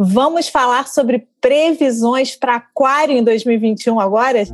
[0.00, 4.44] Vamos falar sobre previsões para Aquário em 2021 agora?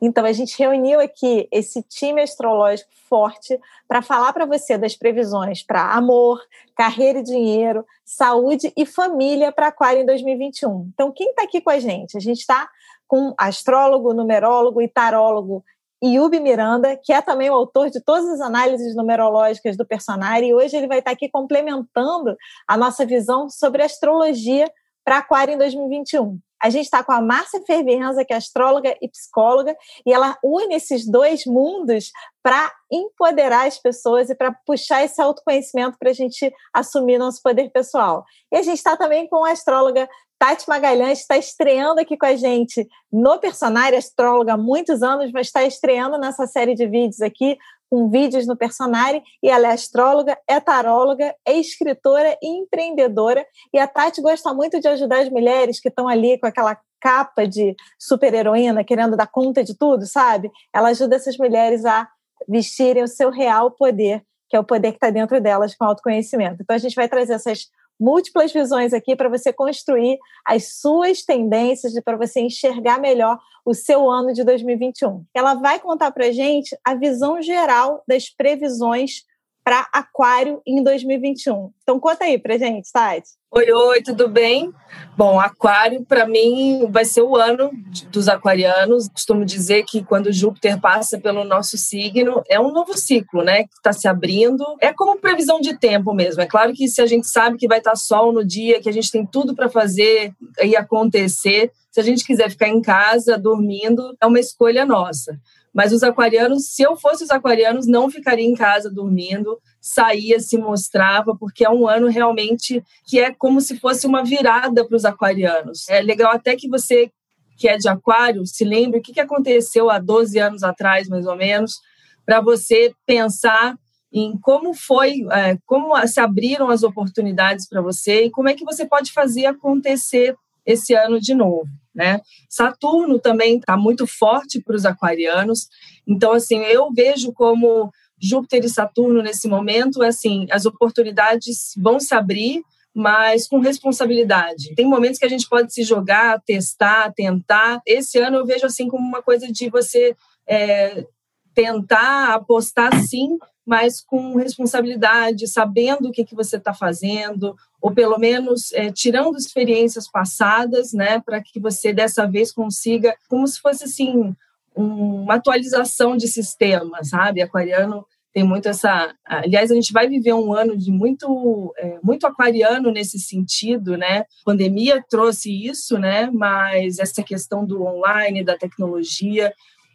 [0.00, 5.62] Então, a gente reuniu aqui esse time astrológico forte para falar para você das previsões
[5.62, 6.40] para amor,
[6.74, 10.90] carreira e dinheiro, saúde e família para Aquário em 2021.
[10.94, 12.16] Então, quem está aqui com a gente?
[12.16, 12.70] A gente está
[13.06, 15.62] com astrólogo, numerólogo e tarólogo
[16.06, 20.54] Yubi Miranda, que é também o autor de todas as análises numerológicas do personagem, e
[20.54, 22.36] hoje ele vai estar aqui complementando
[22.68, 24.70] a nossa visão sobre astrologia
[25.04, 26.38] para Aquário em 2021.
[26.62, 29.76] A gente está com a Márcia Fervenza, que é astróloga e psicóloga,
[30.06, 32.10] e ela une esses dois mundos
[32.42, 37.70] para empoderar as pessoas e para puxar esse autoconhecimento para a gente assumir nosso poder
[37.70, 38.24] pessoal.
[38.50, 40.08] E a gente está também com a astróloga
[40.44, 45.46] Tati Magalhães está estreando aqui com a gente no Personário, astróloga há muitos anos, mas
[45.46, 47.56] está estreando nessa série de vídeos aqui,
[47.88, 53.42] com vídeos no Personário, e ela é astróloga, é taróloga, é escritora e empreendedora,
[53.72, 57.48] e a Tati gosta muito de ajudar as mulheres que estão ali com aquela capa
[57.48, 60.50] de super-heroína, querendo dar conta de tudo, sabe?
[60.74, 62.06] Ela ajuda essas mulheres a
[62.46, 66.58] vestirem o seu real poder, que é o poder que está dentro delas com autoconhecimento.
[66.60, 67.60] Então a gente vai trazer essas
[67.98, 73.72] múltiplas visões aqui para você construir as suas tendências e para você enxergar melhor o
[73.72, 75.24] seu ano de 2021.
[75.32, 79.24] Ela vai contar para gente a visão geral das previsões
[79.64, 81.70] para Aquário em 2021.
[81.82, 83.30] Então conta aí para gente, Tati.
[83.50, 84.72] Oi, oi, tudo bem?
[85.16, 87.70] Bom, Aquário para mim vai ser o ano
[88.10, 89.08] dos aquarianos.
[89.08, 93.74] Costumo dizer que quando Júpiter passa pelo nosso signo é um novo ciclo, né, que
[93.76, 94.64] está se abrindo.
[94.80, 96.42] É como previsão de tempo mesmo.
[96.42, 98.88] É claro que se a gente sabe que vai estar tá sol no dia, que
[98.88, 103.38] a gente tem tudo para fazer e acontecer, se a gente quiser ficar em casa
[103.38, 105.38] dormindo, é uma escolha nossa.
[105.74, 110.56] Mas os aquarianos, se eu fosse os aquarianos, não ficaria em casa dormindo, saía, se
[110.56, 115.04] mostrava, porque é um ano realmente que é como se fosse uma virada para os
[115.04, 115.88] aquarianos.
[115.88, 117.10] É legal até que você,
[117.56, 121.34] que é de aquário, se lembre o que aconteceu há 12 anos atrás, mais ou
[121.34, 121.80] menos,
[122.24, 123.76] para você pensar
[124.12, 128.64] em como foi, é, como se abriram as oportunidades para você e como é que
[128.64, 132.20] você pode fazer acontecer esse ano de novo né?
[132.48, 135.68] Saturno também está muito forte para os aquarianos,
[136.06, 137.90] então assim eu vejo como
[138.20, 142.62] Júpiter e Saturno nesse momento, assim, as oportunidades vão se abrir,
[142.94, 144.74] mas com responsabilidade.
[144.74, 147.82] Tem momentos que a gente pode se jogar, testar, tentar.
[147.84, 150.16] Esse ano eu vejo assim como uma coisa de você
[150.48, 151.04] é,
[151.52, 158.18] tentar apostar sim, mas com responsabilidade, sabendo o que, que você está fazendo, ou pelo
[158.18, 163.84] menos é, tirando experiências passadas, né, para que você dessa vez consiga, como se fosse
[163.84, 164.34] assim,
[164.76, 167.40] um, uma atualização de sistema, sabe?
[167.40, 168.04] Aquariano
[168.34, 169.14] tem muito essa.
[169.24, 174.18] Aliás, a gente vai viver um ano de muito, é, muito aquariano nesse sentido, né?
[174.18, 176.28] A pandemia trouxe isso, né?
[176.32, 179.54] Mas essa questão do online, da tecnologia,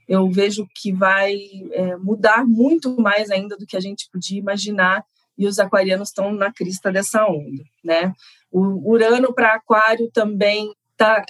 [0.10, 1.38] eu vejo que vai
[1.72, 5.06] é, mudar muito mais ainda do que a gente podia imaginar
[5.38, 8.14] e os aquarianos estão na crista dessa onda, né?
[8.52, 11.24] O Urano para Aquário também está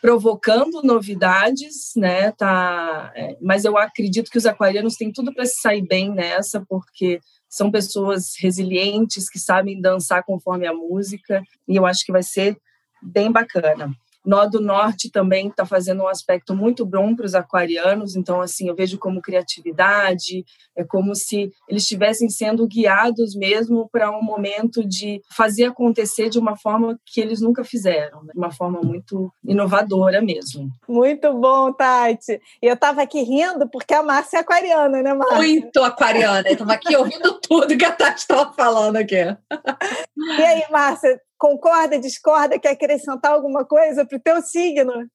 [0.00, 2.32] provocando novidades, né?
[2.32, 6.64] Tá, é, mas eu acredito que os aquarianos têm tudo para se sair bem nessa,
[6.66, 12.22] porque são pessoas resilientes que sabem dançar conforme a música e eu acho que vai
[12.22, 12.56] ser
[13.02, 13.94] bem bacana.
[14.24, 18.68] Nó do Norte também está fazendo um aspecto muito bom para os aquarianos, então, assim,
[18.68, 20.44] eu vejo como criatividade,
[20.76, 26.38] é como se eles estivessem sendo guiados mesmo para um momento de fazer acontecer de
[26.38, 28.32] uma forma que eles nunca fizeram, né?
[28.32, 30.70] de uma forma muito inovadora mesmo.
[30.88, 32.40] Muito bom, Tati.
[32.62, 35.36] E eu estava aqui rindo porque a Márcia é aquariana, né, Márcia?
[35.36, 36.48] Muito aquariana.
[36.48, 39.14] Eu estava aqui ouvindo tudo que a Tati estava falando aqui.
[39.14, 45.06] E aí, Márcia, Concorda, discorda, quer acrescentar alguma coisa para o teu signo?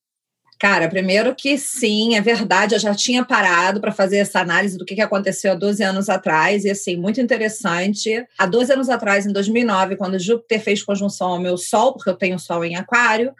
[0.60, 4.86] Cara, primeiro que sim, é verdade, eu já tinha parado para fazer essa análise do
[4.86, 8.24] que aconteceu há 12 anos atrás, e assim, muito interessante.
[8.38, 12.16] Há 12 anos atrás, em 2009, quando Júpiter fez conjunção ao meu Sol, porque eu
[12.16, 13.34] tenho Sol em Aquário,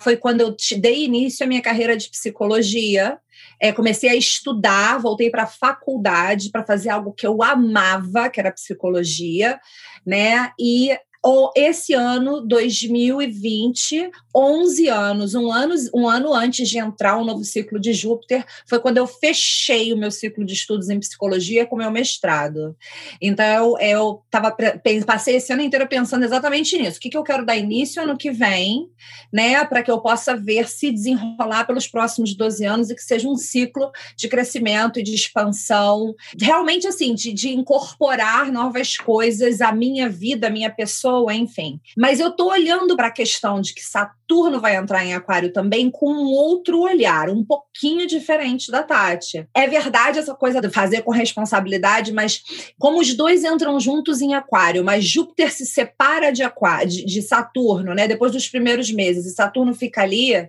[0.00, 3.18] foi quando eu dei início à minha carreira de psicologia.
[3.60, 8.38] É, comecei a estudar, voltei para a faculdade para fazer algo que eu amava, que
[8.38, 9.58] era psicologia,
[10.06, 10.52] né?
[10.60, 10.96] E
[11.28, 17.24] ou esse ano, 2020, 11 anos, um ano, um ano antes de entrar o um
[17.24, 21.66] novo ciclo de Júpiter, foi quando eu fechei o meu ciclo de estudos em psicologia
[21.66, 22.76] com meu mestrado.
[23.20, 24.56] Então, eu, tava,
[25.04, 26.98] passei esse ano inteiro pensando exatamente nisso.
[26.98, 28.88] O que, que eu quero dar início ano que vem,
[29.32, 33.28] né, para que eu possa ver se desenrolar pelos próximos 12 anos e que seja
[33.28, 39.72] um ciclo de crescimento e de expansão, realmente assim, de, de incorporar novas coisas à
[39.72, 41.80] minha vida, à minha pessoa, enfim.
[41.96, 45.90] Mas eu estou olhando para a questão de que Saturno vai entrar em Aquário também
[45.90, 49.46] com um outro olhar, um pouquinho diferente da Tati.
[49.54, 52.42] É verdade essa coisa de fazer com responsabilidade, mas
[52.78, 57.22] como os dois entram juntos em Aquário, mas Júpiter se separa de, Aquário, de, de
[57.22, 58.06] Saturno, né?
[58.06, 60.48] Depois dos primeiros meses, e Saturno fica ali.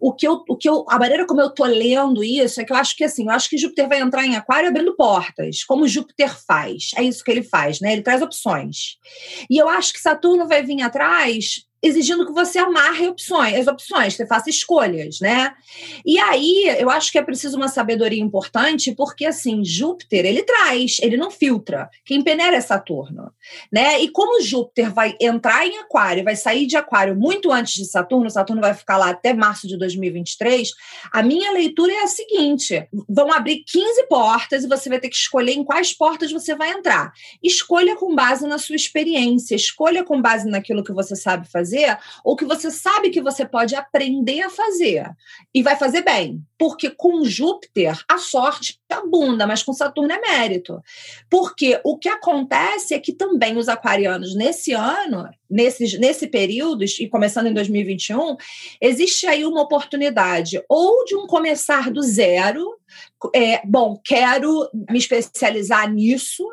[0.00, 2.72] O que eu, o que eu, a maneira como eu tô lendo isso é que
[2.72, 5.88] eu acho que assim, eu acho que Júpiter vai entrar em Aquário abrindo portas, como
[5.88, 6.90] Júpiter faz.
[6.96, 7.92] É isso que ele faz, né?
[7.92, 8.96] Ele traz opções.
[9.50, 14.14] E eu acho que Saturno vai vir atrás exigindo que você amarre opções, as opções,
[14.14, 15.52] você faça escolhas, né?
[16.04, 20.98] E aí, eu acho que é preciso uma sabedoria importante, porque assim, Júpiter, ele traz,
[21.00, 21.88] ele não filtra.
[22.04, 23.30] Quem peneira é Saturno,
[23.70, 24.00] né?
[24.00, 28.30] E como Júpiter vai entrar em Aquário, vai sair de Aquário muito antes de Saturno,
[28.30, 30.70] Saturno vai ficar lá até março de 2023,
[31.12, 35.16] a minha leitura é a seguinte: vão abrir 15 portas e você vai ter que
[35.16, 37.12] escolher em quais portas você vai entrar.
[37.42, 41.98] Escolha com base na sua experiência, escolha com base naquilo que você sabe fazer fazer,
[42.24, 45.10] ou que você sabe que você pode aprender a fazer
[45.52, 46.40] e vai fazer bem.
[46.56, 50.80] Porque com Júpiter a sorte abunda, mas com Saturno é mérito.
[51.28, 57.08] Porque o que acontece é que também os aquarianos nesse ano, nesse, nesse período, e
[57.08, 58.36] começando em 2021,
[58.80, 62.76] existe aí uma oportunidade ou de um começar do zero,
[63.34, 66.46] é, bom, quero me especializar nisso,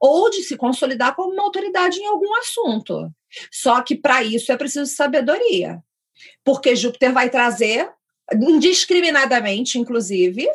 [0.00, 3.10] ou de se consolidar como uma autoridade em algum assunto.
[3.50, 5.82] Só que para isso é preciso sabedoria.
[6.44, 7.90] Porque Júpiter vai trazer
[8.34, 10.46] indiscriminadamente, inclusive,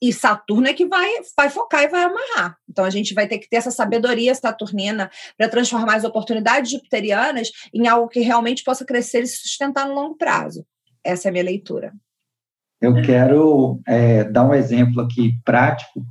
[0.00, 2.56] e Saturno é que vai, vai focar e vai amarrar.
[2.68, 7.50] Então a gente vai ter que ter essa sabedoria saturnina para transformar as oportunidades jupiterianas
[7.72, 10.64] em algo que realmente possa crescer e se sustentar no longo prazo.
[11.04, 11.92] Essa é a minha leitura.
[12.80, 16.04] Eu quero é, dar um exemplo aqui prático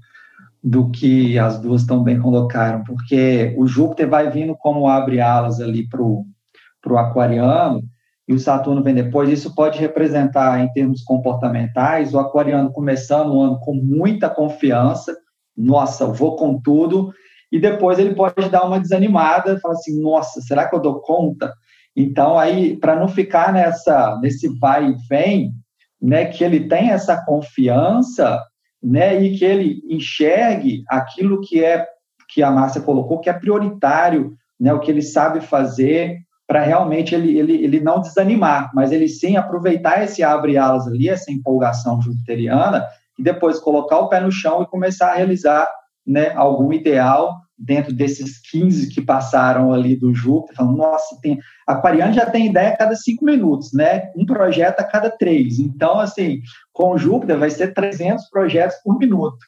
[0.62, 5.88] do que as duas também colocaram, porque o Júpiter vai vindo como abre alas ali
[5.88, 7.84] para o aquariano,
[8.28, 13.42] e o Saturno vem depois, isso pode representar, em termos comportamentais, o aquariano começando o
[13.42, 15.16] ano com muita confiança,
[15.56, 17.14] nossa, vou com tudo,
[17.52, 21.54] e depois ele pode dar uma desanimada, falar assim, nossa, será que eu dou conta?
[21.96, 25.52] Então, aí, para não ficar nessa, nesse vai e vem,
[26.02, 28.44] né, que ele tem essa confiança,
[28.84, 31.88] né, e que ele enxergue aquilo que é
[32.30, 37.14] que a Márcia colocou, que é prioritário, né, o que ele sabe fazer para realmente
[37.14, 42.86] ele, ele, ele não desanimar, mas ele sim aproveitar esse abre-alas ali, essa empolgação jupiteriana,
[43.20, 45.70] e depois colocar o pé no chão e começar a realizar
[46.06, 51.40] né, algum ideal dentro desses 15 que passaram ali do Júpiter, falando, nossa, tem...
[51.66, 54.12] Aquariano já tem ideia a cada cinco minutos, né?
[54.16, 55.58] Um projeto a cada três.
[55.58, 56.40] Então, assim,
[56.72, 59.40] com o Júpiter vai ser 300 projetos por minuto.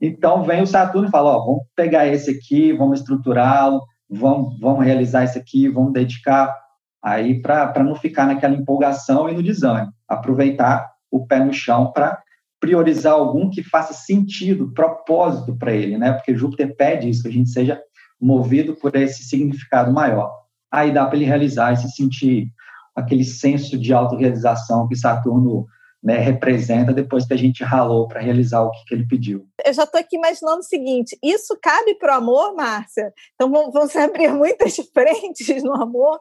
[0.00, 4.84] Então, vem o Saturno e fala, ó, vamos pegar esse aqui, vamos estruturá-lo, vamos, vamos
[4.84, 6.54] realizar isso aqui, vamos dedicar
[7.02, 9.92] aí para não ficar naquela empolgação e no desânimo.
[10.06, 12.20] Aproveitar o pé no chão para
[12.60, 16.12] priorizar algum que faça sentido, propósito para ele, né?
[16.12, 17.80] Porque Júpiter pede isso, que a gente seja
[18.20, 20.32] movido por esse significado maior.
[20.70, 22.52] Aí dá para ele realizar e se sentir
[22.94, 25.66] aquele senso de autorrealização que Saturno
[26.02, 29.46] né, representa depois que a gente ralou para realizar o que, que, ele pediu.
[29.64, 33.12] Eu já estou aqui imaginando o seguinte: isso cabe para o amor, Márcia?
[33.34, 36.20] Então vão, vão se abrir muitas frentes no amor?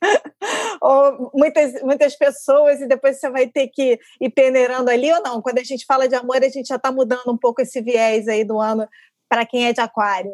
[0.80, 5.40] ou muitas, muitas pessoas e depois você vai ter que ir peneirando ali ou não?
[5.40, 8.28] Quando a gente fala de amor, a gente já está mudando um pouco esse viés
[8.28, 8.86] aí do ano
[9.28, 10.32] para quem é de aquário.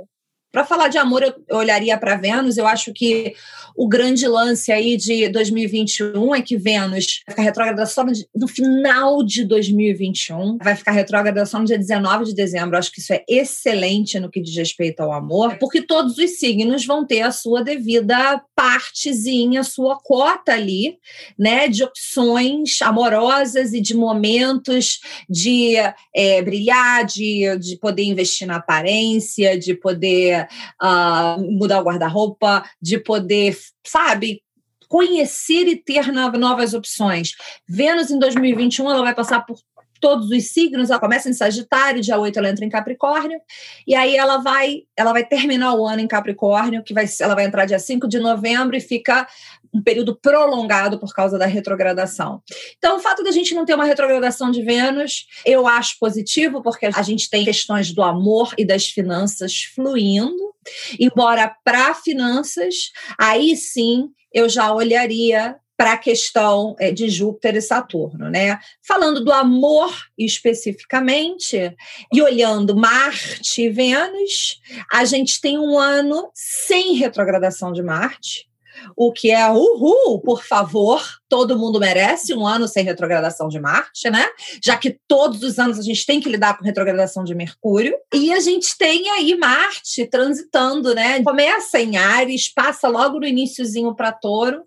[0.52, 2.58] Para falar de amor, eu olharia para Vênus.
[2.58, 3.34] Eu acho que
[3.74, 8.04] o grande lance aí de 2021 é que Vênus vai ficar retrógrada só
[8.34, 10.58] no final de 2021.
[10.62, 12.74] Vai ficar retrógrada só no dia 19 de dezembro.
[12.74, 16.38] Eu acho que isso é excelente no que diz respeito ao amor, porque todos os
[16.38, 20.98] signos vão ter a sua devida partezinha, a sua cota ali,
[21.38, 25.76] né, de opções amorosas e de momentos de
[26.14, 30.41] é, brilhar, de, de poder investir na aparência, de poder
[30.82, 33.56] uh, mudar o guarda-roupa, de poder,
[33.86, 34.42] sabe,
[34.88, 37.32] conhecer e ter novas opções.
[37.66, 39.58] Vênus em 2021 ela vai passar por
[40.02, 43.40] todos os signos, ela começa em Sagitário, dia 8 ela entra em Capricórnio,
[43.86, 47.44] e aí ela vai, ela vai terminar o ano em Capricórnio, que vai, ela vai
[47.44, 49.28] entrar dia 5 de novembro e fica
[49.72, 52.42] um período prolongado por causa da retrogradação.
[52.76, 56.86] Então, o fato da gente não ter uma retrogradação de Vênus, eu acho positivo, porque
[56.86, 60.52] a gente tem questões do amor e das finanças fluindo,
[60.98, 67.60] embora para finanças, aí sim eu já olharia para a questão é, de Júpiter e
[67.60, 68.60] Saturno, né?
[68.86, 71.74] Falando do amor especificamente
[72.12, 78.48] e olhando Marte e Vênus, a gente tem um ano sem retrogradação de Marte,
[78.96, 84.10] o que é uhul, por favor, todo mundo merece um ano sem retrogradação de Marte,
[84.10, 84.28] né?
[84.62, 87.96] Já que todos os anos a gente tem que lidar com retrogradação de Mercúrio.
[88.12, 91.22] E a gente tem aí Marte transitando, né?
[91.22, 94.62] Começa em Ares, passa logo no iníciozinho para Touro,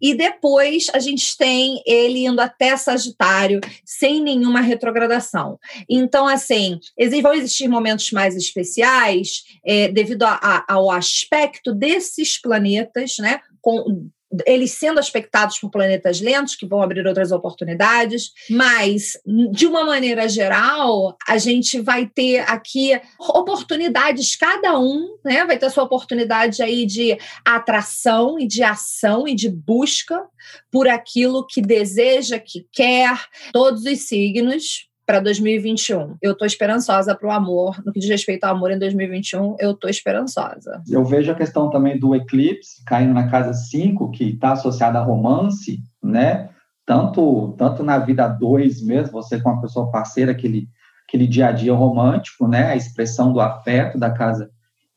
[0.00, 5.58] e depois a gente tem ele indo até Sagitário, sem nenhuma retrogradação.
[5.90, 6.78] Então, assim,
[7.20, 13.40] vão existir momentos mais especiais é, devido a, a, ao aspecto desses planetas, né?
[13.60, 14.08] Com,
[14.46, 19.12] eles sendo aspectados por planetas lentos, que vão abrir outras oportunidades, mas,
[19.52, 25.70] de uma maneira geral, a gente vai ter aqui oportunidades, cada um né, vai ter
[25.70, 30.22] sua oportunidade aí de atração e de ação e de busca
[30.70, 33.18] por aquilo que deseja, que quer,
[33.52, 36.16] todos os signos para 2021.
[36.20, 37.80] Eu estou esperançosa para o amor.
[37.86, 40.82] No que diz respeito ao amor em 2021, eu estou esperançosa.
[40.90, 45.02] Eu vejo a questão também do eclipse caindo na casa 5, que está associada a
[45.02, 46.50] romance, né?
[46.84, 50.68] Tanto, tanto na vida dois mesmo, você com a pessoa parceira, aquele,
[51.08, 52.66] aquele dia a dia romântico, né?
[52.66, 54.50] A expressão do afeto da casa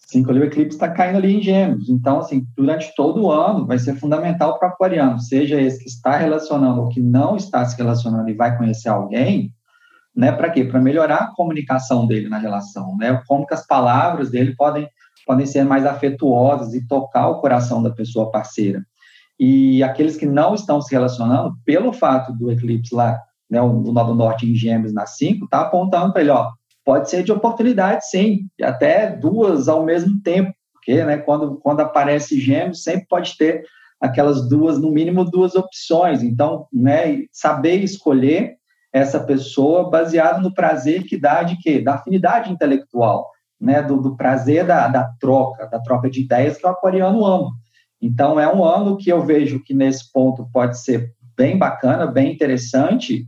[0.08, 1.88] 5 ali, o eclipse está caindo ali em gêmeos.
[1.88, 5.88] Então, assim, durante todo o ano vai ser fundamental para o aquariano, seja esse que
[5.90, 9.54] está relacionando ou que não está se relacionando e vai conhecer alguém,
[10.16, 10.32] né?
[10.32, 10.64] Para quê?
[10.64, 13.22] Para melhorar a comunicação dele na relação, né?
[13.28, 14.88] Como que as palavras dele podem
[15.26, 18.84] podem ser mais afetuosas e tocar o coração da pessoa parceira.
[19.40, 23.16] E aqueles que não estão se relacionando, pelo fato do eclipse lá,
[23.48, 26.50] né, do Nodo Norte em Gêmeos na 5, tá apontando para ele, ó,
[26.84, 32.40] pode ser de oportunidade, sim, até duas ao mesmo tempo, porque, né, quando, quando aparece
[32.40, 33.64] Gêmeos, sempre pode ter
[34.02, 36.24] aquelas duas, no mínimo duas opções.
[36.24, 38.56] Então, né, saber escolher
[38.92, 41.80] essa pessoa baseado no prazer que dá de quê?
[41.80, 43.30] Da afinidade intelectual,
[43.60, 43.82] né?
[43.82, 47.52] Do, do prazer da, da troca, da troca de ideias que o aquariano ama.
[48.02, 52.34] Então, é um ano que eu vejo que nesse ponto pode ser bem bacana, bem
[52.34, 53.28] interessante,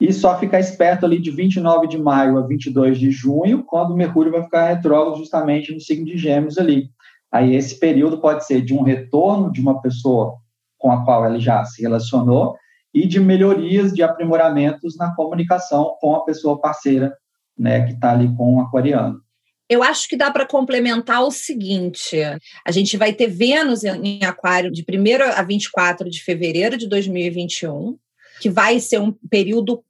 [0.00, 3.96] e só ficar esperto ali de 29 de maio a 22 de junho, quando o
[3.96, 6.90] Mercúrio vai ficar retrógrado justamente no signo de Gêmeos ali.
[7.32, 10.34] Aí esse período pode ser de um retorno de uma pessoa
[10.78, 12.56] com a qual ele já se relacionou,
[12.94, 17.12] e de melhorias, de aprimoramentos na comunicação com a pessoa parceira,
[17.58, 19.20] né, que está ali com o aquariano.
[19.68, 22.16] Eu acho que dá para complementar o seguinte:
[22.64, 27.96] a gente vai ter Vênus em Aquário de 1 a 24 de fevereiro de 2021,
[28.40, 29.82] que vai ser um período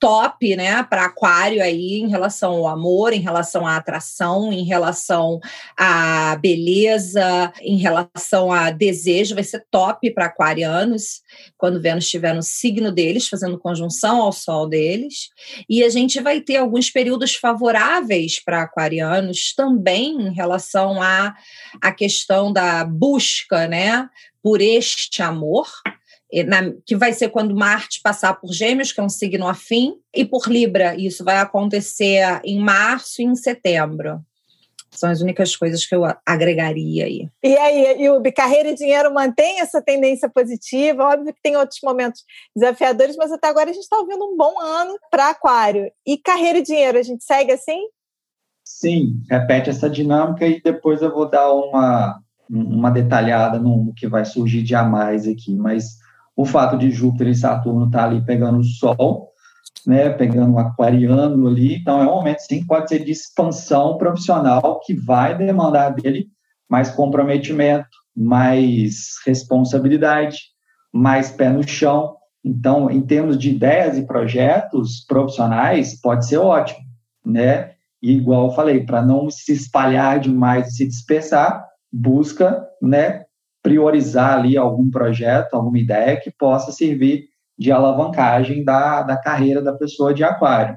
[0.00, 5.38] top, né, para aquário aí em relação ao amor, em relação à atração, em relação
[5.76, 11.20] à beleza, em relação a desejo, vai ser top para aquarianos,
[11.58, 15.28] quando Vênus estiver no signo deles, fazendo conjunção ao sol deles.
[15.68, 21.34] E a gente vai ter alguns períodos favoráveis para aquarianos também em relação à
[21.82, 24.08] a questão da busca, né,
[24.42, 25.68] por este amor
[26.46, 30.24] na, que vai ser quando Marte passar por Gêmeos, que é um signo afim, e
[30.24, 30.94] por Libra.
[30.96, 34.20] Isso vai acontecer em março e em setembro.
[34.90, 37.28] São as únicas coisas que eu agregaria aí.
[37.44, 41.04] E aí, Yubi, carreira e dinheiro mantém essa tendência positiva?
[41.04, 42.24] Óbvio que tem outros momentos
[42.56, 45.92] desafiadores, mas até agora a gente está ouvindo um bom ano para Aquário.
[46.04, 47.80] E carreira e dinheiro, a gente segue assim?
[48.64, 54.24] Sim, repete essa dinâmica e depois eu vou dar uma, uma detalhada no que vai
[54.24, 55.54] surgir de a mais aqui.
[55.54, 55.99] Mas
[56.40, 59.28] o fato de Júpiter e Saturno estar tá ali pegando o Sol,
[59.86, 63.98] né, pegando o aquariano ali, então é um momento sim que pode ser de expansão
[63.98, 66.28] profissional que vai demandar dele
[66.66, 70.38] mais comprometimento, mais responsabilidade,
[70.90, 72.16] mais pé no chão.
[72.42, 76.80] Então, em termos de ideias e projetos profissionais, pode ser ótimo,
[77.24, 77.72] né?
[78.02, 83.24] E igual eu falei, para não se espalhar demais e se dispersar, busca, né,
[83.62, 89.74] priorizar ali algum projeto, alguma ideia que possa servir de alavancagem da, da carreira da
[89.74, 90.76] pessoa de aquário.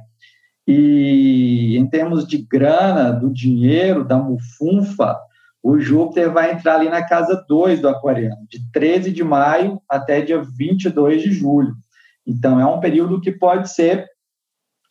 [0.67, 5.17] E em termos de grana, do dinheiro, da mufunfa,
[5.61, 10.21] o Júpiter vai entrar ali na casa 2 do aquariano, de 13 de maio até
[10.21, 11.73] dia 22 de julho.
[12.27, 14.05] Então, é um período que pode ser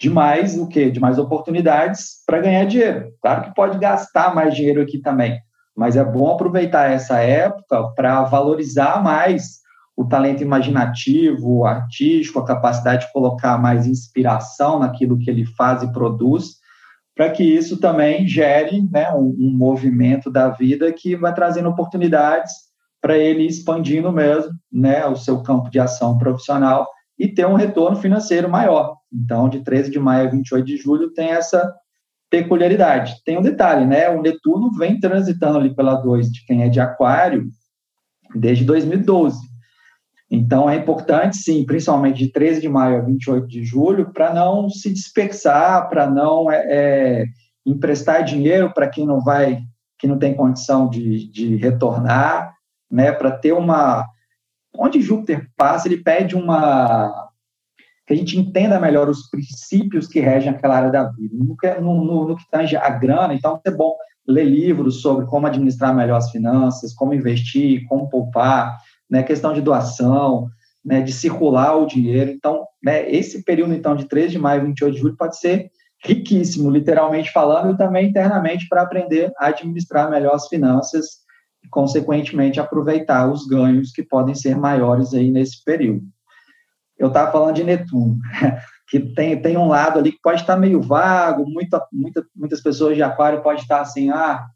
[0.00, 0.90] de mais o quê?
[0.90, 3.12] De mais oportunidades para ganhar dinheiro.
[3.20, 5.38] Claro que pode gastar mais dinheiro aqui também,
[5.76, 9.62] mas é bom aproveitar essa época para valorizar mais
[9.96, 15.92] o talento imaginativo, artístico, a capacidade de colocar mais inspiração naquilo que ele faz e
[15.92, 16.56] produz,
[17.14, 22.52] para que isso também gere né, um, um, movimento da vida que vai trazendo oportunidades
[23.00, 26.88] para ele expandindo mesmo né, o seu campo de ação profissional
[27.18, 28.96] e ter um retorno financeiro maior.
[29.12, 31.72] Então, de 13 de maio a 28 de julho tem essa
[32.32, 33.22] peculiaridade.
[33.26, 34.08] Tem um detalhe, né?
[34.08, 37.50] O Netuno vem transitando ali pela 2 de quem é de Aquário
[38.34, 39.38] desde 2012.
[40.30, 44.70] Então, é importante, sim, principalmente de 13 de maio a 28 de julho, para não
[44.70, 47.24] se dispersar, para não é, é,
[47.66, 49.60] emprestar dinheiro para quem não vai,
[49.98, 52.54] que não tem condição de, de retornar,
[52.90, 53.12] né?
[53.12, 54.06] Para ter uma.
[54.74, 57.28] Onde Júpiter passa, ele pede uma
[58.12, 61.34] que a gente entenda melhor os princípios que regem aquela área da vida.
[61.34, 65.26] No que, no, no, no que tange a grana, então é bom ler livros sobre
[65.26, 68.76] como administrar melhor as finanças, como investir, como poupar,
[69.10, 70.48] né, questão de doação,
[70.84, 72.30] né, de circular o dinheiro.
[72.30, 75.70] Então, né, esse período então de 3 de maio e 28 de julho pode ser
[76.04, 81.22] riquíssimo, literalmente falando, e também internamente para aprender a administrar melhor as finanças
[81.64, 86.02] e, consequentemente, aproveitar os ganhos que podem ser maiores aí nesse período
[87.04, 88.18] eu estava falando de Netuno,
[88.88, 92.96] que tem, tem um lado ali que pode estar meio vago, muita, muita, muitas pessoas
[92.96, 94.46] de aquário podem estar assim, ah,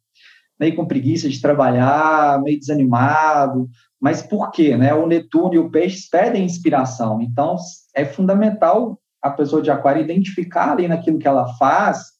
[0.58, 3.68] meio com preguiça de trabalhar, meio desanimado,
[4.00, 4.76] mas por quê?
[4.76, 4.94] Né?
[4.94, 7.56] O Netuno e o Peixe pedem inspiração, então
[7.94, 12.16] é fundamental a pessoa de aquário identificar ali naquilo que ela faz,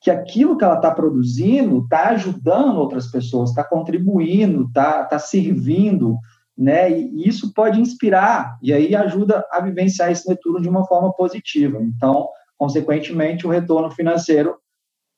[0.00, 6.18] que aquilo que ela está produzindo está ajudando outras pessoas, está contribuindo, está tá servindo,
[6.60, 6.90] né?
[6.90, 11.78] E isso pode inspirar e aí ajuda a vivenciar esse Netuno de uma forma positiva.
[11.80, 14.54] Então, consequentemente, o retorno financeiro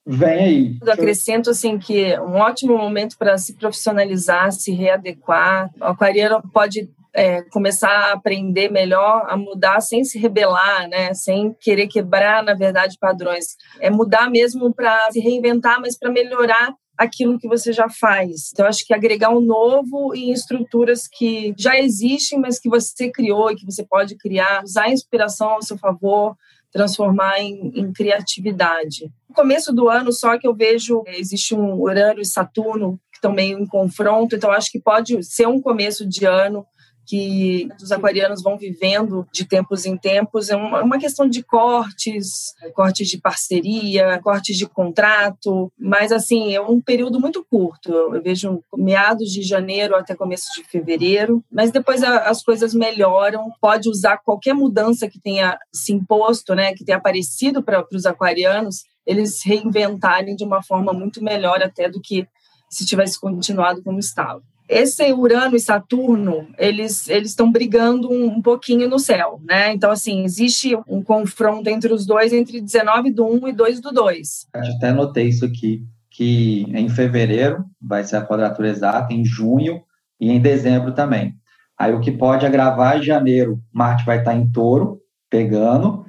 [0.07, 0.79] vem aí.
[0.81, 5.69] Eu acrescento assim que um ótimo momento para se profissionalizar, se readequar.
[5.81, 11.13] O aquariano pode é, começar a aprender melhor a mudar sem se rebelar, né?
[11.13, 13.57] Sem querer quebrar, na verdade, padrões.
[13.81, 18.51] É mudar mesmo para se reinventar, mas para melhorar aquilo que você já faz.
[18.53, 23.51] Então, acho que agregar um novo em estruturas que já existem, mas que você criou
[23.51, 26.37] e que você pode criar, usar a inspiração ao seu favor,
[26.73, 29.13] transformar em, em criatividade.
[29.29, 33.19] No começo do ano, só que eu vejo é, existe um Urano e Saturno que
[33.19, 36.67] estão meio em confronto, então acho que pode ser um começo de ano
[37.07, 43.09] que os aquarianos vão vivendo de tempos em tempos é uma, questão de cortes, cortes
[43.09, 47.93] de parceria, cortes de contrato, mas assim, é um período muito curto.
[47.93, 53.51] Eu vejo meados de janeiro até começo de fevereiro, mas depois as coisas melhoram.
[53.61, 58.85] Pode usar qualquer mudança que tenha se imposto, né, que tenha aparecido para os aquarianos,
[59.05, 62.27] eles reinventarem de uma forma muito melhor até do que
[62.71, 68.43] se tivesse continuado como estava esse Urano e Saturno, eles eles estão brigando um, um,
[68.43, 69.73] pouquinho no céu, né?
[69.73, 73.93] Então, assim, existe um confronto entre os dois, entre 19 do 1 e 2 do
[73.93, 74.49] 2.
[74.55, 79.83] Até notei isso aqui, que em fevereiro vai ser a quadratura exata, em junho
[80.21, 81.35] e em dezembro também.
[81.79, 86.07] Aí o que pode agravar em janeiro, Marte vai estar em touro, pegando.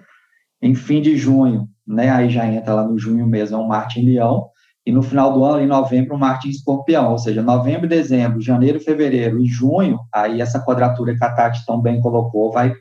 [0.61, 2.09] Em fim de junho, né?
[2.09, 4.52] Aí já entra lá no junho mesmo, é um Marte em leão
[4.85, 8.79] e no final do ano, em novembro, Marte em escorpião, ou seja, novembro, dezembro, janeiro,
[8.79, 12.73] fevereiro e junho, aí essa quadratura que a Tati tão bem colocou vai,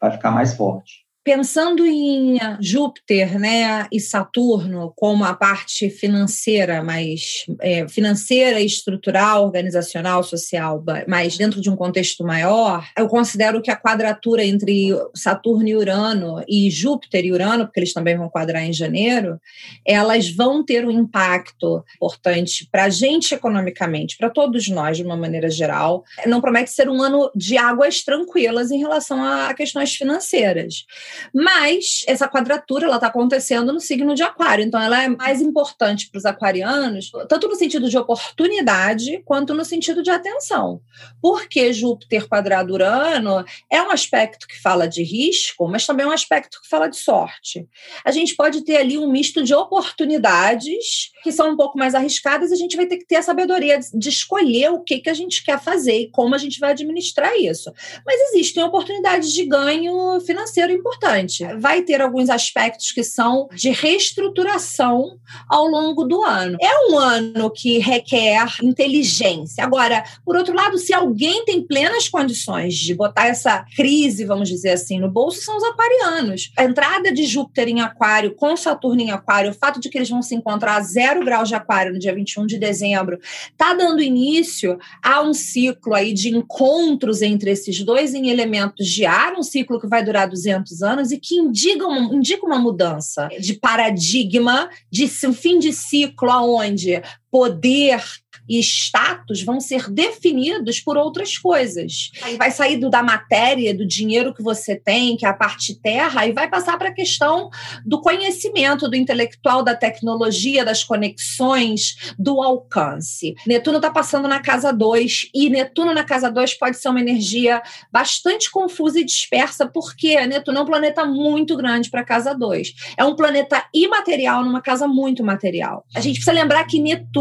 [0.00, 1.09] vai ficar mais forte.
[1.32, 10.24] Pensando em Júpiter né, e Saturno como a parte financeira, mais é, financeira, estrutural, organizacional,
[10.24, 15.76] social, mas dentro de um contexto maior, eu considero que a quadratura entre Saturno e
[15.76, 19.40] Urano e Júpiter e Urano, porque eles também vão quadrar em janeiro,
[19.86, 25.16] elas vão ter um impacto importante para a gente economicamente, para todos nós de uma
[25.16, 26.02] maneira geral.
[26.26, 30.86] Não promete ser um ano de águas tranquilas em relação a questões financeiras.
[31.34, 36.08] Mas essa quadratura ela está acontecendo no signo de Aquário, então ela é mais importante
[36.10, 40.80] para os aquarianos, tanto no sentido de oportunidade quanto no sentido de atenção.
[41.20, 46.12] Porque Júpiter quadrado Urano é um aspecto que fala de risco, mas também é um
[46.12, 47.68] aspecto que fala de sorte.
[48.04, 52.50] A gente pode ter ali um misto de oportunidades que são um pouco mais arriscadas,
[52.50, 55.14] e a gente vai ter que ter a sabedoria de escolher o que, que a
[55.14, 57.72] gente quer fazer e como a gente vai administrar isso.
[58.06, 61.44] Mas existem oportunidades de ganho financeiro importantes importante.
[61.58, 66.58] Vai ter alguns aspectos que são de reestruturação ao longo do ano.
[66.60, 69.64] É um ano que requer inteligência.
[69.64, 74.70] Agora, por outro lado, se alguém tem plenas condições de botar essa crise, vamos dizer
[74.70, 76.52] assim, no bolso, são os aquarianos.
[76.56, 80.10] A entrada de Júpiter em Aquário com Saturno em Aquário, o fato de que eles
[80.10, 83.18] vão se encontrar a zero graus de Aquário no dia 21 de dezembro,
[83.50, 89.06] está dando início a um ciclo aí de encontros entre esses dois em elementos de
[89.06, 93.28] ar, um ciclo que vai durar 200 anos e que indica uma, indica uma mudança
[93.40, 98.02] de paradigma, de um fim de ciclo aonde poder
[98.48, 102.10] e status vão ser definidos por outras coisas.
[102.22, 105.80] Aí vai sair do, da matéria, do dinheiro que você tem, que é a parte
[105.80, 107.48] terra, e vai passar para a questão
[107.86, 113.36] do conhecimento, do intelectual, da tecnologia, das conexões, do alcance.
[113.46, 117.62] Netuno está passando na casa 2, e Netuno na casa 2 pode ser uma energia
[117.92, 122.74] bastante confusa e dispersa, porque Netuno é um planeta muito grande para a casa 2.
[122.96, 125.84] É um planeta imaterial numa casa muito material.
[125.94, 127.19] A gente precisa lembrar que Netuno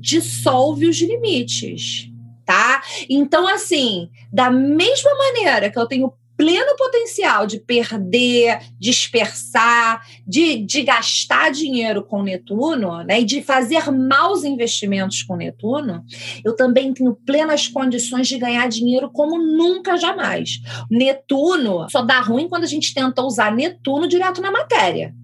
[0.00, 2.10] dissolve resolve os limites,
[2.44, 2.82] tá?
[3.08, 10.82] Então, assim, da mesma maneira que eu tenho pleno potencial de perder, dispersar, de, de
[10.82, 16.04] gastar dinheiro com Netuno, né, e de fazer maus investimentos com Netuno,
[16.44, 20.60] eu também tenho plenas condições de ganhar dinheiro como nunca jamais.
[20.90, 25.14] Netuno só dá ruim quando a gente tenta usar Netuno direto na matéria.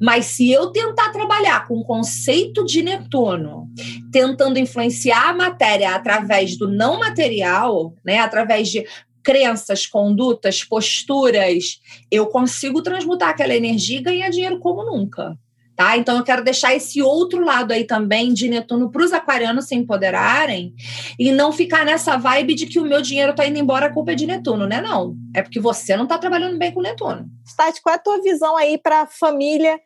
[0.00, 3.68] Mas se eu tentar trabalhar com o conceito de Netuno,
[4.12, 8.84] tentando influenciar a matéria através do não material, né, através de
[9.22, 15.36] crenças, condutas, posturas, eu consigo transmutar aquela energia e ganhar dinheiro como nunca.
[15.76, 15.94] Tá?
[15.98, 19.74] Então eu quero deixar esse outro lado aí também de Netuno para os aquarianos se
[19.74, 20.74] empoderarem
[21.18, 24.12] e não ficar nessa vibe de que o meu dinheiro está indo embora, a culpa
[24.12, 24.80] é de Netuno, né?
[24.80, 25.14] Não.
[25.34, 27.26] É porque você não está trabalhando bem com Netuno.
[27.54, 29.78] Tati, qual é a tua visão aí para a família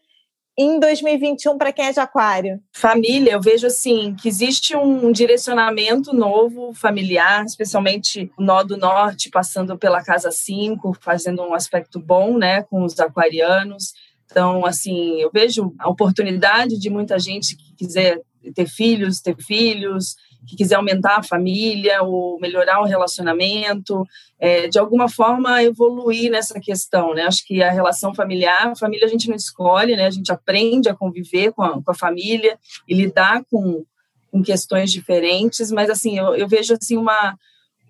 [0.57, 2.61] em 2021 para quem é de aquário?
[2.73, 9.29] Família, eu vejo assim que existe um direcionamento novo familiar, especialmente o nó do norte
[9.29, 13.93] passando pela casa 5, fazendo um aspecto bom, né, com os aquarianos
[14.31, 18.21] então, assim, eu vejo a oportunidade de muita gente que quiser
[18.55, 20.15] ter filhos, ter filhos,
[20.47, 24.05] que quiser aumentar a família ou melhorar o relacionamento,
[24.39, 27.23] é, de alguma forma evoluir nessa questão, né?
[27.23, 30.07] Acho que a relação familiar, a família a gente não escolhe, né?
[30.07, 33.85] A gente aprende a conviver com a, com a família e lidar com,
[34.31, 37.37] com questões diferentes, mas assim, eu, eu vejo assim uma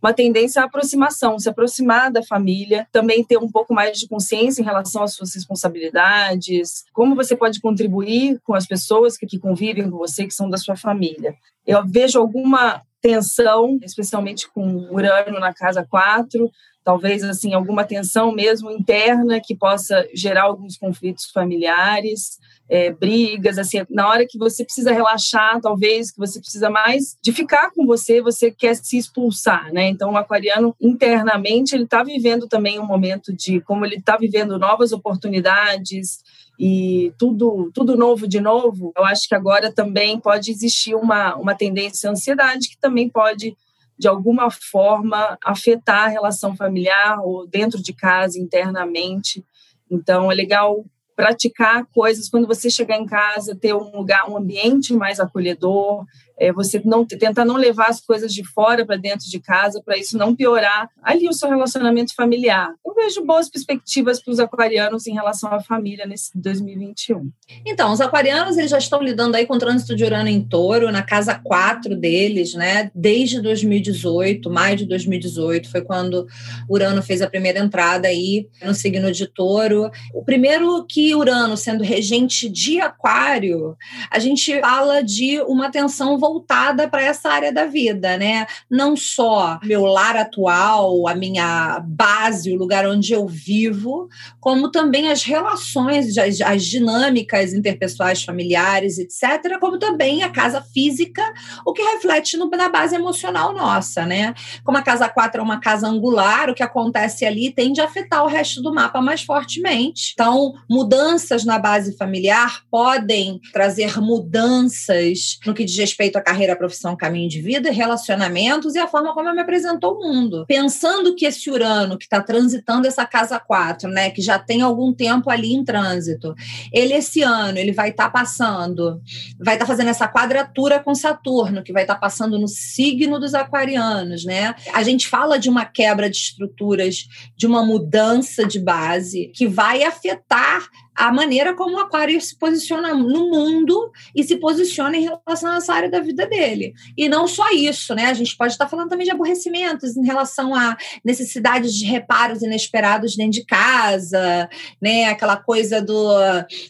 [0.03, 4.63] uma tendência à aproximação, se aproximar da família, também ter um pouco mais de consciência
[4.63, 9.91] em relação às suas responsabilidades, como você pode contribuir com as pessoas que, que convivem
[9.91, 11.35] com você, que são da sua família.
[11.67, 16.51] Eu vejo alguma tensão, especialmente com Urano na casa 4,
[16.85, 22.39] talvez assim alguma tensão mesmo interna que possa gerar alguns conflitos familiares
[22.71, 27.33] é, brigas, assim, na hora que você precisa relaxar, talvez, que você precisa mais de
[27.33, 29.89] ficar com você, você quer se expulsar, né?
[29.89, 34.57] Então, o aquariano, internamente, ele está vivendo também um momento de, como ele está vivendo
[34.57, 36.21] novas oportunidades
[36.61, 41.57] e tudo, tudo novo de novo, eu acho que agora também pode existir uma, uma
[41.57, 43.57] tendência à ansiedade que também pode
[43.99, 49.45] de alguma forma afetar a relação familiar ou dentro de casa internamente.
[49.91, 54.93] Então é legal praticar coisas quando você chegar em casa, ter um lugar, um ambiente
[54.93, 56.05] mais acolhedor,
[56.41, 59.99] é, você não tentar não levar as coisas de fora para dentro de casa, para
[59.99, 62.73] isso não piorar ali o seu relacionamento familiar.
[62.85, 67.31] Eu vejo boas perspectivas para os aquarianos em relação à família nesse 2021.
[67.67, 70.91] Então, os aquarianos eles já estão lidando aí com o trânsito de Urano em Touro,
[70.91, 72.91] na casa 4 deles, né?
[72.95, 76.27] Desde 2018, maio de 2018, foi quando
[76.69, 79.91] Urano fez a primeira entrada aí no signo de Touro.
[80.15, 83.77] O primeiro que Urano, sendo regente de Aquário,
[84.11, 88.47] a gente fala de uma atenção voltada voltada para essa área da vida, né?
[88.71, 95.11] Não só meu lar atual, a minha base, o lugar onde eu vivo, como também
[95.11, 101.23] as relações, as, as dinâmicas interpessoais, familiares, etc., como também a casa física,
[101.67, 104.33] o que reflete no, na base emocional nossa, né?
[104.63, 108.23] Como a casa 4 é uma casa angular, o que acontece ali tende a afetar
[108.23, 110.13] o resto do mapa mais fortemente.
[110.15, 117.29] Então, mudanças na base familiar podem trazer mudanças no que diz respeito carreira, profissão, caminho
[117.29, 120.45] de vida, relacionamentos e a forma como eu me apresento ao mundo.
[120.47, 124.93] Pensando que esse Urano que está transitando essa casa 4, né, que já tem algum
[124.93, 126.35] tempo ali em trânsito,
[126.73, 129.01] ele esse ano ele vai estar tá passando,
[129.39, 133.19] vai estar tá fazendo essa quadratura com Saturno, que vai estar tá passando no signo
[133.19, 134.55] dos aquarianos, né?
[134.73, 137.07] A gente fala de uma quebra de estruturas,
[137.37, 140.69] de uma mudança de base que vai afetar
[141.01, 145.57] a maneira como o Aquário se posiciona no mundo e se posiciona em relação a
[145.57, 146.75] essa área da vida dele.
[146.95, 148.05] E não só isso, né?
[148.05, 153.17] A gente pode estar falando também de aborrecimentos em relação a necessidades de reparos inesperados
[153.17, 154.47] dentro de casa,
[154.81, 155.07] né?
[155.07, 156.11] Aquela coisa do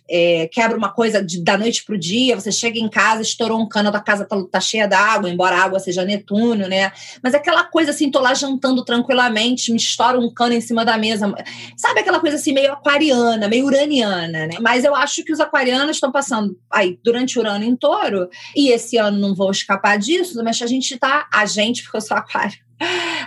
[0.08, 3.60] é, quebra uma coisa de, da noite para o dia, você chega em casa, estourou
[3.60, 6.92] um cano, da casa tá, tá cheia d'água, embora a água seja Netuno, né?
[7.20, 10.96] Mas aquela coisa assim, tô lá jantando tranquilamente, me estoura um cano em cima da
[10.96, 11.34] mesa.
[11.76, 14.19] Sabe aquela coisa assim, meio aquariana, meio uraniana?
[14.28, 14.48] Né?
[14.60, 18.70] Mas eu acho que os aquarianos estão passando aí durante o ano em touro, e
[18.70, 22.16] esse ano não vou escapar disso, mas a gente está, a gente, porque eu sou
[22.16, 22.58] aquário,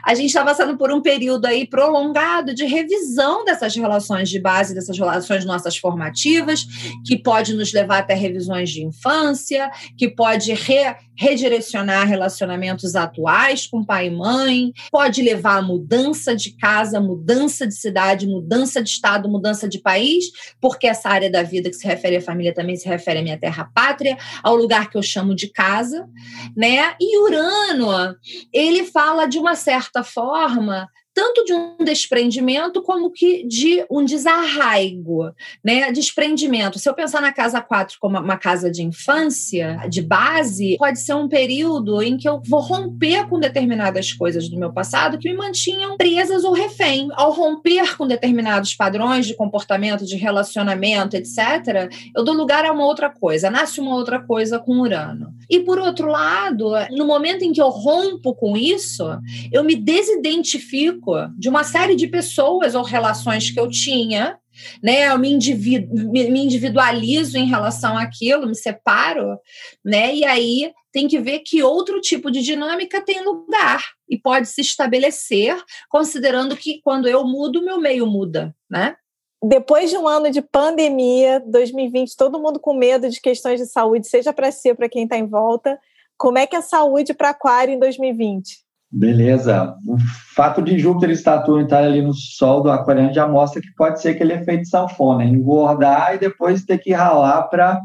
[0.04, 4.74] a gente está passando por um período aí prolongado de revisão dessas relações de base,
[4.74, 6.66] dessas relações nossas formativas,
[7.06, 13.86] que pode nos levar até revisões de infância, que pode re, redirecionar relacionamentos atuais com
[13.86, 19.30] pai e mãe, pode levar a mudança de casa, mudança de cidade, mudança de estado,
[19.30, 20.26] mudança de país,
[20.60, 23.38] porque essa área da vida que se refere à família também se refere à minha
[23.38, 26.08] terra pátria, ao lugar que eu chamo de casa,
[26.56, 26.96] né?
[27.00, 28.16] E Urano,
[28.52, 35.32] ele fala de uma certa forma tanto de um desprendimento como que de um desarraigo,
[35.64, 35.92] né?
[35.92, 36.80] Desprendimento.
[36.80, 41.14] Se eu pensar na casa 4 como uma casa de infância, de base, pode ser
[41.14, 45.38] um período em que eu vou romper com determinadas coisas do meu passado que me
[45.38, 47.10] mantinham presas ou refém.
[47.14, 52.86] Ao romper com determinados padrões de comportamento, de relacionamento, etc., eu dou lugar a uma
[52.86, 55.34] outra coisa, nasce uma outra coisa com Urano.
[55.50, 59.04] E por outro lado, no momento em que eu rompo com isso,
[59.52, 61.03] eu me desidentifico
[61.38, 64.38] de uma série de pessoas ou relações que eu tinha,
[64.82, 65.12] né?
[65.12, 69.38] Eu me, individu me individualizo em relação àquilo, me separo,
[69.84, 70.14] né?
[70.16, 74.62] E aí tem que ver que outro tipo de dinâmica tem lugar e pode se
[74.62, 75.58] estabelecer,
[75.90, 78.96] considerando que quando eu mudo, meu meio muda, né?
[79.44, 84.08] Depois de um ano de pandemia, 2020, todo mundo com medo de questões de saúde,
[84.08, 85.78] seja para si ou para quem está em volta,
[86.18, 88.63] como é que é a saúde para Aquário em 2020?
[88.96, 89.76] Beleza.
[89.88, 89.98] O
[90.36, 94.34] fato de Júpiter estar ali no Sol do Aquariano já mostra que pode ser aquele
[94.34, 97.82] efeito sanfona, engordar e depois ter que ralar para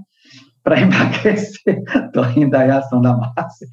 [0.63, 1.83] para emagrecer.
[2.05, 3.67] Estou rindo da reação da massa.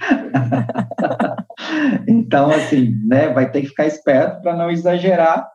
[2.07, 5.45] então, assim, né, vai ter que ficar esperto para não exagerar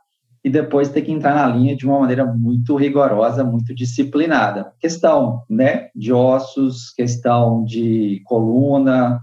[0.44, 4.70] e depois ter que entrar na linha de uma maneira muito rigorosa, muito disciplinada.
[4.78, 9.18] Questão, né, de ossos, questão de coluna,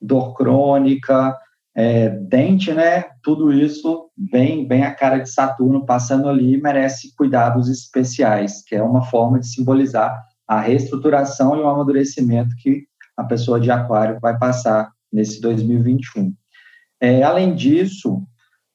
[0.00, 1.36] dor crônica,
[1.78, 3.04] é, dente, né?
[3.22, 9.02] Tudo isso bem, a cara de Saturno passando ali merece cuidados especiais, que é uma
[9.02, 12.82] forma de simbolizar a reestruturação e o amadurecimento que
[13.16, 16.34] a pessoa de Aquário vai passar nesse 2021.
[17.00, 18.24] É, além disso,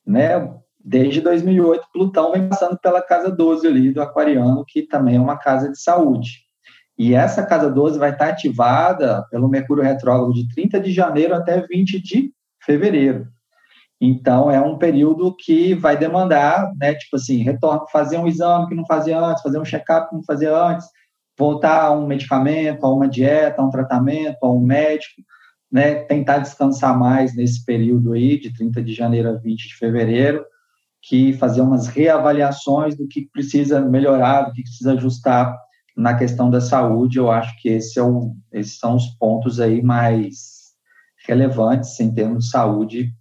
[0.08, 0.50] né?
[0.82, 5.38] Desde 2008, Plutão vem passando pela casa 12 ali do Aquariano, que também é uma
[5.38, 6.40] casa de saúde.
[6.98, 11.66] E essa casa 12 vai estar ativada pelo Mercúrio retrógrado de 30 de janeiro até
[11.68, 12.33] 20 de
[12.66, 13.28] fevereiro.
[14.06, 18.76] Então, é um período que vai demandar, né, tipo assim, retorno, fazer um exame que
[18.76, 20.88] não fazia antes, fazer um check-up que não fazia antes,
[21.38, 25.22] voltar a um medicamento, a uma dieta, a um tratamento, a um médico,
[25.72, 30.46] né, tentar descansar mais nesse período aí, de 30 de janeiro a 20 de fevereiro,
[31.02, 35.58] que fazer umas reavaliações do que precisa melhorar, do que precisa ajustar
[35.96, 37.18] na questão da saúde.
[37.18, 40.53] Eu acho que esse é o, esses são os pontos aí mais
[41.26, 43.12] relevantes em termos de saúde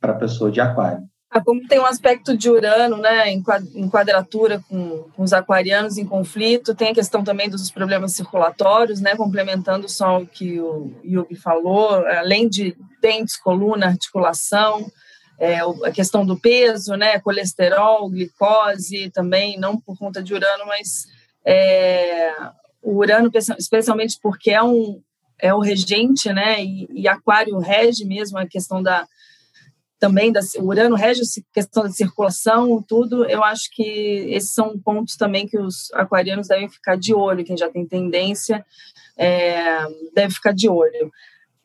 [0.00, 1.06] para a pessoa de aquário.
[1.34, 6.04] Ah, como tem um aspecto de Urano, né, em quadratura com, com, os aquarianos em
[6.04, 11.34] conflito, tem a questão também dos problemas circulatórios, né, complementando só o que o Yubi
[11.34, 14.92] falou, além de dentes, coluna, articulação,
[15.38, 21.06] é, a questão do peso, né, colesterol, glicose, também, não por conta de Urano, mas
[21.46, 22.30] é,
[22.82, 25.00] o Urano, especialmente porque é um,
[25.42, 26.64] é o regente, né?
[26.64, 29.06] E, e Aquário rege mesmo a questão da
[29.98, 33.24] também da Urano rege a questão da circulação, tudo.
[33.24, 33.82] Eu acho que
[34.30, 37.44] esses são pontos também que os aquarianos devem ficar de olho.
[37.44, 38.66] Quem já tem tendência
[39.16, 41.12] é, deve ficar de olho.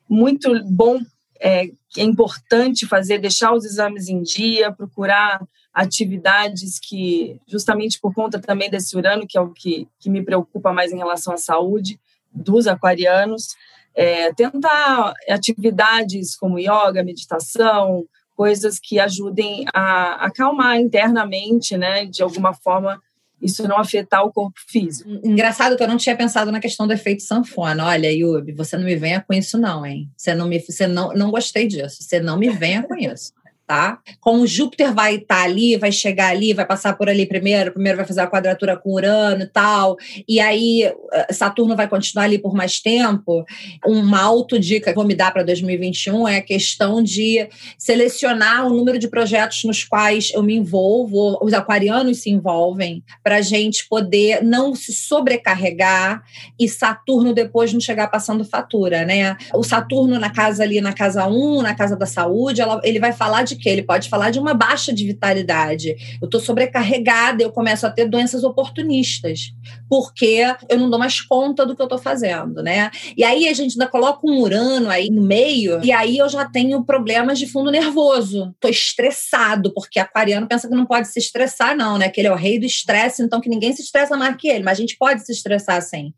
[0.08, 1.00] Muito bom
[1.40, 8.38] é, é importante fazer, deixar os exames em dia, procurar atividades que, justamente por conta
[8.38, 11.98] também desse urano, que é o que, que me preocupa mais em relação à saúde
[12.32, 13.48] dos aquarianos,
[13.94, 18.04] é, tentar atividades como yoga, meditação,
[18.36, 23.00] coisas que ajudem a acalmar internamente, né, de alguma forma,
[23.42, 25.10] isso não afetar o corpo físico.
[25.24, 27.86] Engraçado que eu não tinha pensado na questão do efeito sanfona.
[27.86, 30.08] Olha, Yubi, você não me venha com isso não, hein?
[30.16, 32.02] Você não me, você não, não gostei disso.
[32.02, 33.32] Você não me venha com isso
[33.68, 33.98] tá?
[34.18, 37.98] Como Júpiter vai estar tá ali, vai chegar ali, vai passar por ali primeiro, primeiro
[37.98, 42.38] vai fazer a quadratura com Urano e tal, e aí eh, Saturno vai continuar ali
[42.38, 43.44] por mais tempo.
[43.84, 48.98] Uma autodica que vou me dar para 2021 é a questão de selecionar o número
[48.98, 54.42] de projetos nos quais eu me envolvo, os aquarianos se envolvem, para a gente poder
[54.42, 56.22] não se sobrecarregar
[56.58, 59.36] e Saturno depois não chegar passando fatura, né?
[59.52, 63.12] O Saturno na casa ali, na casa 1, na casa da saúde, ela, ele vai
[63.12, 65.96] falar de que ele pode falar de uma baixa de vitalidade.
[66.20, 69.52] Eu estou sobrecarregada, eu começo a ter doenças oportunistas,
[69.88, 72.90] porque eu não dou mais conta do que eu estou fazendo, né?
[73.16, 76.44] E aí a gente ainda coloca um urano aí no meio, e aí eu já
[76.44, 78.50] tenho problemas de fundo nervoso.
[78.54, 82.08] Estou estressado, porque aquariano pensa que não pode se estressar, não, né?
[82.08, 84.64] Que ele é o rei do estresse, então que ninguém se estressa mais que ele,
[84.64, 86.12] mas a gente pode se estressar sim,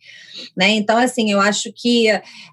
[0.56, 0.70] né?
[0.70, 2.08] Então, assim, eu acho que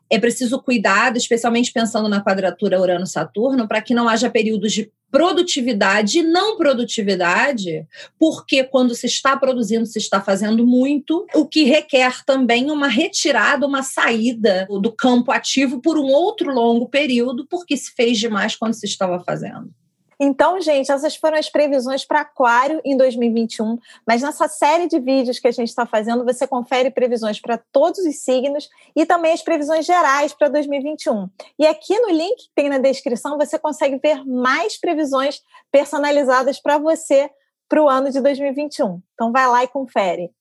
[0.10, 6.20] é preciso cuidado, especialmente pensando na quadratura Urano-Saturno, para que não haja períodos de produtividade
[6.20, 7.88] e não produtividade,
[8.20, 13.66] porque quando se está produzindo, se está fazendo muito, o que requer também uma retirada,
[13.66, 18.74] uma saída do campo ativo por um outro longo período, porque se fez demais quando
[18.74, 19.74] se estava fazendo.
[20.20, 23.78] Então, gente, essas foram as previsões para Aquário em 2021.
[24.06, 28.00] Mas nessa série de vídeos que a gente está fazendo, você confere previsões para todos
[28.00, 31.30] os signos e também as previsões gerais para 2021.
[31.60, 36.78] E aqui no link que tem na descrição, você consegue ver mais previsões personalizadas para
[36.78, 37.30] você
[37.70, 39.02] para o ano de 2021.
[39.14, 40.32] Então, vai lá e confere.